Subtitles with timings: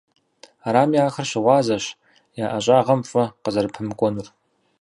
[0.67, 1.85] Арами, ахэр щыгъуазэщ
[2.43, 4.27] я ӏэщӏагъэм фӏы къызэрыпэмыкӏуэнур.